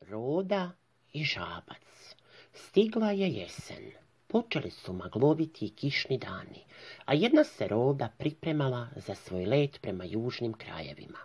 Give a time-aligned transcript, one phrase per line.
[0.00, 0.70] Roda
[1.12, 2.14] i žabac.
[2.52, 3.90] Stigla je jesen.
[4.26, 6.64] Počeli su magloviti i kišni dani,
[7.04, 11.18] a jedna se roda pripremala za svoj let prema južnim krajevima.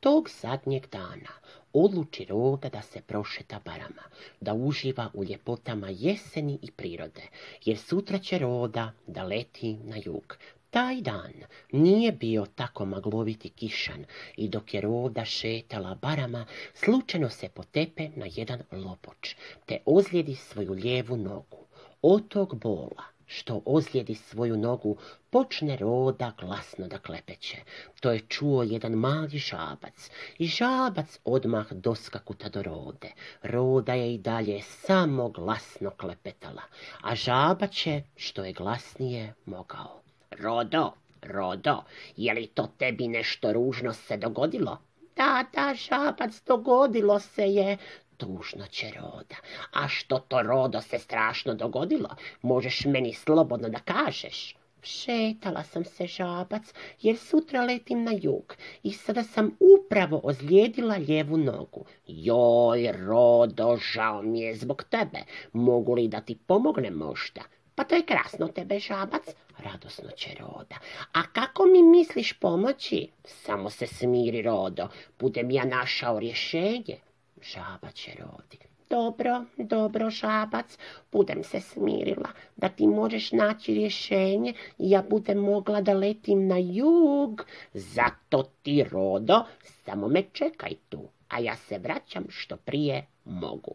[0.00, 1.32] Tog zadnjeg dana
[1.72, 4.02] odluči roda da se prošeta barama,
[4.40, 7.22] da uživa u ljepotama jeseni i prirode,
[7.64, 10.36] jer sutra će roda da leti na jug,
[10.70, 11.32] taj dan
[11.72, 14.04] nije bio tako magloviti kišan
[14.36, 20.72] i dok je roda šetala barama, slučajno se potepe na jedan lopoč, te ozlijedi svoju
[20.72, 21.66] lijevu nogu.
[22.02, 24.96] Od tog bola, što ozlijedi svoju nogu,
[25.30, 27.56] počne roda glasno da klepeće.
[28.00, 33.12] To je čuo jedan mali žabac i žabac odmah doskakuta do rode.
[33.42, 36.62] Roda je i dalje samo glasno klepetala,
[37.02, 40.09] a žabac je, što je glasnije, mogao.
[40.42, 41.82] Rodo, Rodo,
[42.16, 44.78] je li to tebi nešto ružno se dogodilo?
[45.16, 47.76] Da, da, žabac, dogodilo se je,
[48.16, 49.36] tužno će Roda.
[49.72, 52.08] A što to, Rodo, se strašno dogodilo?
[52.42, 54.56] Možeš meni slobodno da kažeš?
[54.82, 61.36] Šetala sam se žabac, jer sutra letim na jug i sada sam upravo ozlijedila lijevu
[61.36, 61.84] nogu.
[62.06, 65.18] Joj, Rodo, žao mi je zbog tebe.
[65.52, 67.40] Mogu li da ti pomognem možda?
[67.74, 70.76] Pa to je krasno tebe, žabac, radosno će Roda.
[71.12, 73.08] A kako mi misliš pomoći?
[73.24, 76.96] Samo se smiri, Rodo, budem ja našao rješenje.
[77.42, 78.58] Žabac će Rodi.
[78.90, 80.78] Dobro, dobro, žabac,
[81.12, 86.56] budem se smirila, da ti možeš naći rješenje i ja budem mogla da letim na
[86.58, 87.46] jug.
[87.74, 89.44] Zato ti, Rodo,
[89.84, 93.74] samo me čekaj tu, a ja se vraćam što prije mogu.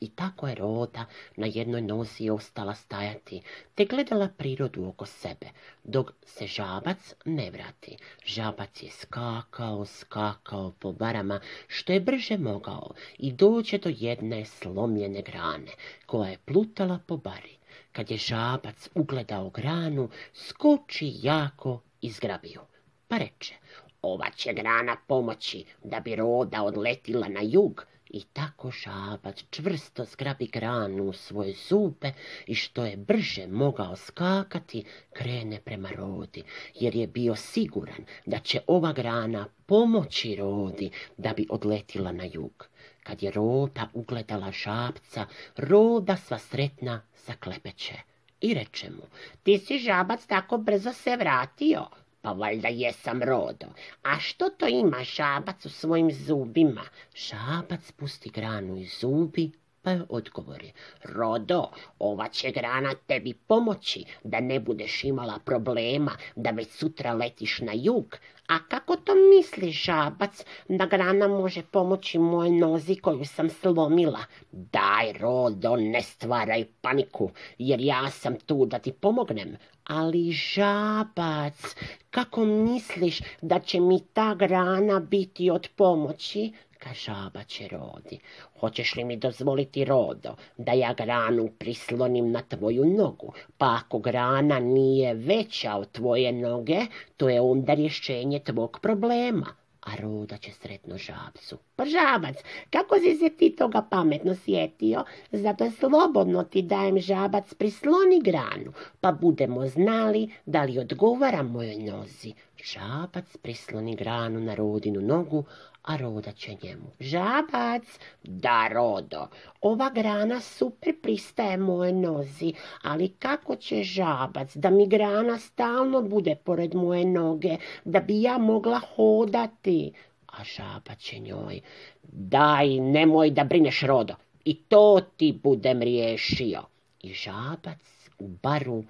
[0.00, 1.04] I tako je Roda
[1.36, 3.42] na jednoj nozi ostala stajati,
[3.74, 5.46] te gledala prirodu oko sebe,
[5.84, 7.96] dok se žabac ne vrati.
[8.24, 15.22] Žabac je skakao, skakao po barama, što je brže mogao, i dođe do jedne slomljene
[15.22, 15.72] grane,
[16.06, 17.56] koja je plutala po bari.
[17.92, 22.66] Kad je žabac ugledao granu, skoči jako i zgrabio.
[23.08, 23.54] Pa reče,
[24.02, 30.46] ova će grana pomoći da bi Roda odletila na jug, i tako žabac čvrsto zgrabi
[30.46, 32.12] granu u svoje zube
[32.46, 36.42] i što je brže mogao skakati, krene prema rodi,
[36.74, 42.68] jer je bio siguran da će ova grana pomoći rodi da bi odletila na jug.
[43.02, 45.26] Kad je roda ugledala žabca,
[45.56, 47.94] roda sva sretna zaklepeće
[48.40, 49.02] i reče mu,
[49.42, 51.86] ti si žabac tako brzo se vratio,
[52.28, 53.66] pa valjda jesam rodo.
[54.02, 56.84] A što to ima žabac u svojim zubima?
[57.14, 59.50] Žabac pusti granu iz zubi,
[59.82, 60.72] pa je odgovori.
[61.02, 61.68] Rodo,
[61.98, 67.72] ova će grana tebi pomoći da ne budeš imala problema, da već sutra letiš na
[67.74, 68.16] jug.
[68.48, 74.20] A kako to misli žabac da grana može pomoći moje nozi koju sam slomila?
[74.52, 79.56] Daj, Rodo, ne stvaraj paniku, jer ja sam tu da ti pomognem.
[79.84, 81.76] Ali žabac,
[82.10, 86.52] kako misliš da će mi ta grana biti od pomoći?
[86.88, 88.18] Ka žaba će rodi.
[88.60, 93.32] Hoćeš li mi dozvoliti, Rodo, da ja granu prislonim na tvoju nogu?
[93.58, 96.80] Pa ako grana nije veća od tvoje noge,
[97.16, 99.46] to je onda rješenje tvog problema.
[99.88, 101.58] A Roda će sretno žabcu.
[101.76, 102.36] Pa žabac,
[102.70, 105.04] kako si se ti toga pametno sjetio?
[105.32, 112.34] Zato slobodno ti dajem žabac prisloni granu, pa budemo znali da li odgovara mojoj nozi.
[112.64, 115.44] Žabac prisloni granu na rodinu nogu,
[115.88, 116.90] a Roda će njemu.
[117.00, 117.82] Žabac,
[118.22, 119.26] da Rodo,
[119.60, 126.34] ova grana super pristaje moje nozi, ali kako će žabac da mi grana stalno bude
[126.44, 129.77] pored moje noge, da bi ja mogla hodati?
[130.26, 131.60] A žabac će njoj,
[132.02, 134.14] daj, nemoj da brineš Rodo,
[134.44, 136.62] i to ti budem riješio.
[137.02, 138.84] I žabac u baru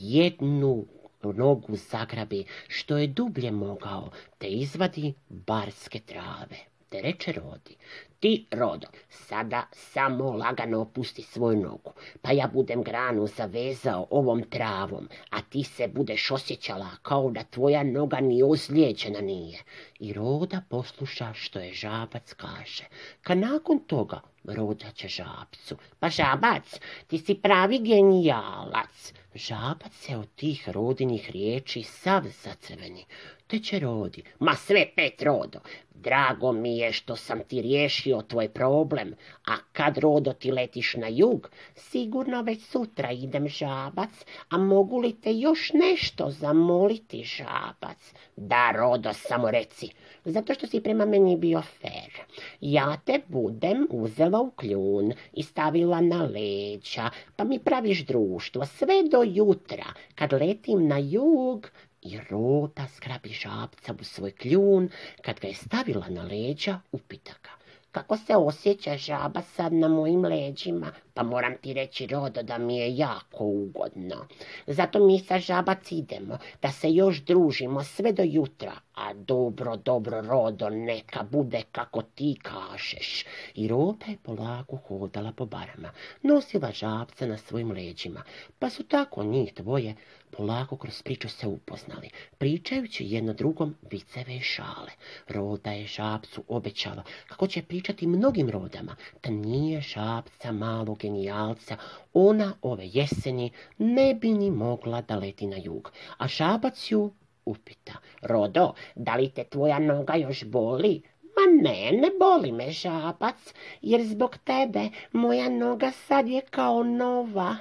[0.00, 0.86] jednu
[1.22, 6.56] nogu zagrabi što je dublje mogao, te izvadi barske trave.
[6.88, 7.76] Te reče Rodi,
[8.20, 11.92] ti, Rodo, sada samo lagano opusti svoju nogu,
[12.22, 17.82] pa ja budem granu zavezao ovom travom, a ti se budeš osjećala kao da tvoja
[17.82, 19.62] noga ni ozlijeđena nije.
[19.98, 22.84] I Roda posluša što je žabac kaže.
[23.22, 25.76] Ka nakon toga Roda će žabcu.
[26.00, 29.12] Pa žabac, ti si pravi genijalac.
[29.34, 33.04] Žabac se od tih rodinih riječi sav zacrveni.
[33.48, 34.22] Će Rodi.
[34.38, 35.60] Ma sve pet Rodo.
[35.94, 39.14] Drago mi je što sam ti riješio tvoj problem,
[39.46, 44.10] a kad Rodo ti letiš na jug, sigurno već sutra idem žabac,
[44.48, 48.14] a mogu li te još nešto zamoliti žabac?
[48.36, 49.90] Da, Rodo, samo reci,
[50.24, 52.12] zato što si prema meni bio fer.
[52.60, 58.94] Ja te budem uzela u kljun i stavila na leđa, pa mi praviš društvo sve
[59.10, 61.70] do jutra, kad letim na jug,
[62.06, 64.88] i Rota skrabi žabca u svoj kljun,
[65.22, 67.50] kad ga je stavila na leđa, upita ga.
[67.90, 70.92] Kako se osjeća žaba sad na mojim leđima?
[71.16, 74.26] Pa moram ti reći, Rodo, da mi je jako ugodno.
[74.66, 78.72] Zato mi sa žabac idemo, da se još družimo sve do jutra.
[78.94, 83.24] A dobro, dobro, Rodo, neka bude kako ti kažeš.
[83.54, 85.90] I Rota je polako hodala po barama,
[86.22, 88.22] nosila žabca na svojim leđima,
[88.58, 89.94] pa su tako njih dvoje
[90.30, 94.90] polako kroz priču se upoznali, pričajući jedno drugom viceve i šale.
[95.28, 101.76] Roda je žabcu obećala kako će pričati mnogim rodama, da nije žabca malog genijalca,
[102.14, 107.10] ona ove jeseni ne bi ni mogla da leti na jug, a žabac ju
[107.46, 108.00] upita.
[108.22, 111.02] Rodo, da li te tvoja noga još boli?
[111.36, 117.56] Ma ne, ne boli me žabac, jer zbog tebe moja noga sad je kao nova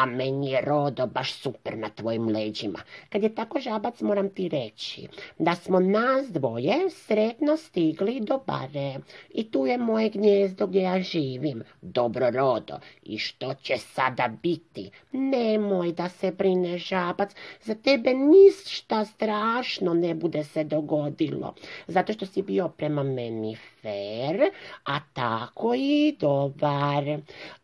[0.00, 2.78] a meni je Rodo baš super na tvojim leđima.
[3.08, 5.08] Kad je tako žabac moram ti reći
[5.38, 8.94] da smo nas dvoje sretno stigli do bare
[9.34, 11.62] i tu je moje gnjezdo gdje ja živim.
[11.82, 14.90] Dobro Rodo, i što će sada biti?
[15.12, 17.30] Nemoj da se brine žabac,
[17.62, 21.54] za tebe ništa strašno ne bude se dogodilo,
[21.86, 24.40] zato što si bio prema meni fer,
[24.84, 27.04] a tako i dobar.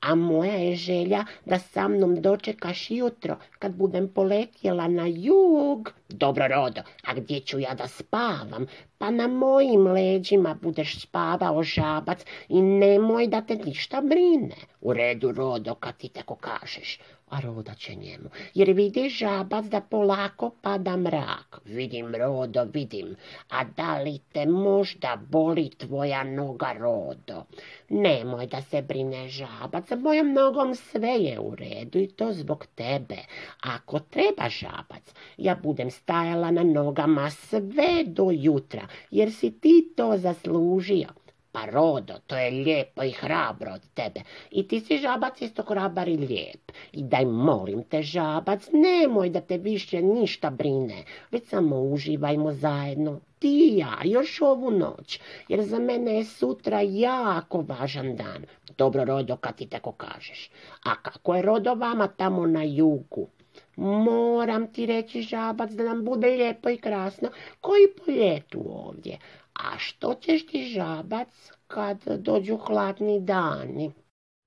[0.01, 5.93] A moja je želja da sa mnom dočekaš jutro kad budem poletjela na jug.
[6.09, 8.67] Dobro, Rodo, a gdje ću ja da spavam?
[8.99, 14.57] Pa na mojim leđima budeš spavao žabac i nemoj da te ništa brine.
[14.81, 16.99] U redu, Rodo, kad ti tako kažeš
[17.31, 18.29] a Roda će njemu.
[18.55, 21.61] Jer vidi žabac da polako pada mrak.
[21.65, 23.17] Vidim, Rodo, vidim.
[23.49, 27.45] A da li te možda boli tvoja noga, Rodo?
[27.89, 32.67] Nemoj da se brine žabac, sa mojom nogom sve je u redu i to zbog
[32.75, 33.17] tebe.
[33.61, 40.17] Ako treba žabac, ja budem stajala na nogama sve do jutra, jer si ti to
[40.17, 41.09] zaslužio.
[41.57, 44.21] Pa Rodo, to je lijepo i hrabro od tebe.
[44.51, 46.73] I ti si žabac isto hrabar i lijep.
[46.93, 53.21] I daj molim te žabac, nemoj da te više ništa brine, već samo uživajmo zajedno.
[53.39, 58.45] Ti i ja, još ovu noć, jer za mene je sutra jako važan dan.
[58.79, 60.51] Dobro, Rodo, kad ti tako kažeš.
[60.85, 63.29] A kako je Rodo vama tamo na jugu?
[63.77, 67.29] Moram ti reći, žabac, da nam bude lijepo i krasno,
[67.61, 69.19] koji po ljetu ovdje.
[69.59, 73.93] A što ćeš ti žabac kad dođu hladni dani?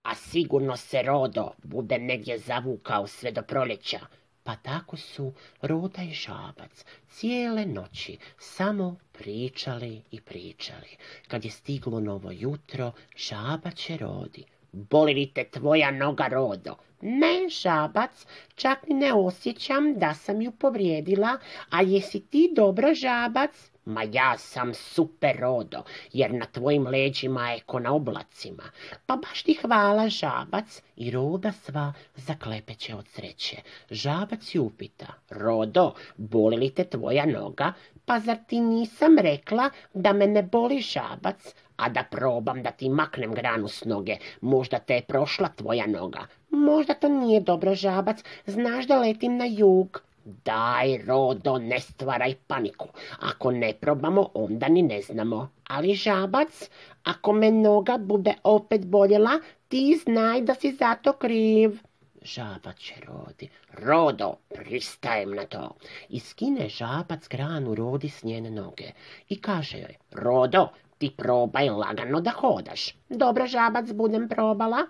[0.03, 3.99] A sigurno se Rodo bude negdje zavukao sve do proljeća.
[4.43, 10.97] Pa tako su Roda i žabac cijele noći samo pričali i pričali.
[11.27, 14.43] Kad je stiglo novo jutro, žabac će Rodi.
[14.71, 16.75] Boli li te tvoja noga, Rodo?
[17.01, 18.25] Ne, žabac,
[18.55, 21.37] čak ne osjećam da sam ju povrijedila,
[21.69, 23.71] a jesi ti dobro, žabac?
[23.89, 25.83] Ma ja sam super rodo,
[26.13, 28.63] jer na tvojim leđima je ko na oblacima.
[29.05, 33.57] Pa baš ti hvala, žabac, i roda sva zaklepeće od sreće.
[33.89, 37.73] Žabac ju upita, rodo, boli li te tvoja noga?
[38.05, 42.89] Pa zar ti nisam rekla da me ne boli žabac, a da probam da ti
[42.89, 46.27] maknem granu s noge, možda te je prošla tvoja noga.
[46.49, 50.01] Možda to nije dobro, žabac, znaš da letim na jug.
[50.45, 52.87] Daj, Rodo, ne stvaraj paniku.
[53.19, 55.49] Ako ne probamo, onda ni ne znamo.
[55.67, 56.69] Ali žabac,
[57.03, 61.79] ako me noga bude opet boljela, ti znaj da si zato kriv.
[62.21, 63.49] Žabac će rodi.
[63.73, 65.75] Rodo, pristajem na to.
[66.09, 68.91] I skine žabac granu rodi s njene noge.
[69.29, 70.67] I kaže joj, Rodo,
[70.97, 72.95] ti probaj lagano da hodaš.
[73.09, 74.85] Dobro, žabac, budem probala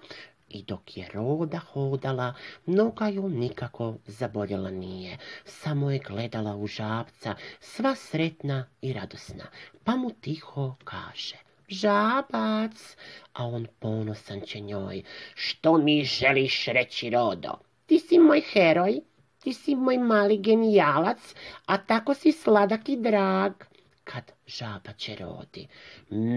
[0.49, 2.33] i dok je roda hodala,
[2.65, 5.17] noga ju nikako zaboljela nije.
[5.45, 9.45] Samo je gledala u žabca, sva sretna i radosna,
[9.83, 11.35] pa mu tiho kaže.
[11.67, 12.95] Žabac,
[13.33, 15.03] a on ponosan će njoj.
[15.35, 17.53] Što mi želiš reći, Rodo?
[17.85, 18.99] Ti si moj heroj,
[19.39, 23.53] ti si moj mali genijalac, a tako si sladak i drag.
[24.03, 25.67] Kad žaba će rodi.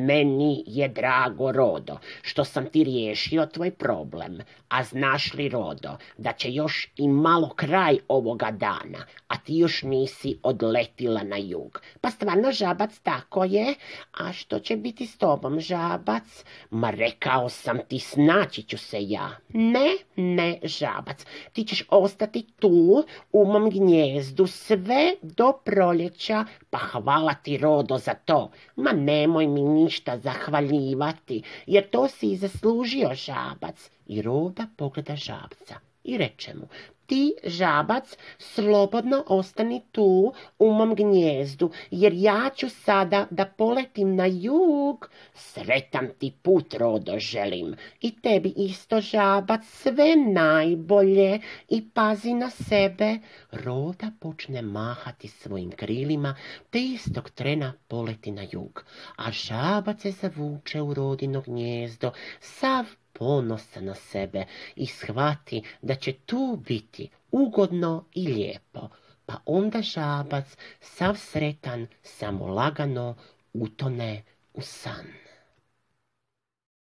[0.07, 4.39] Meni je drago, Rodo, što sam ti riješio tvoj problem.
[4.69, 9.83] A znaš li, Rodo, da će još i malo kraj ovoga dana, a ti još
[9.83, 11.81] nisi odletila na jug.
[12.01, 13.75] Pa stvarno, žabac, tako je.
[14.13, 16.45] A što će biti s tobom, žabac?
[16.71, 19.31] Ma rekao sam ti, snaći ću se ja.
[19.49, 27.35] Ne, ne, žabac, ti ćeš ostati tu u mom gnjezdu sve do proljeća, pa hvala
[27.35, 28.51] ti, Rodo, za to.
[28.77, 33.91] Ma nemoj mi ništa zahvaljivati, jer to si i zaslužio žabac.
[34.07, 36.69] I Roda pogleda žabca i reče mu,
[37.13, 44.27] ti, žabac, slobodno ostani tu u mom gnjezdu, jer ja ću sada da poletim na
[44.27, 45.11] jug.
[45.35, 47.75] Sretan ti put, Rodo, želim.
[48.01, 53.19] I tebi isto, žabac, sve najbolje i pazi na sebe.
[53.51, 56.37] Roda počne mahati svojim krilima,
[56.71, 58.85] te istog trena poleti na jug.
[59.17, 62.85] A žabac se zavuče u rodino gnjezdo, sav
[63.23, 64.45] ponosa na sebe
[64.77, 68.89] i shvati da će tu biti ugodno i lijepo,
[69.27, 73.15] pa onda žabac, sav sretan, samo lagano
[73.53, 74.23] utone
[74.55, 75.07] u san.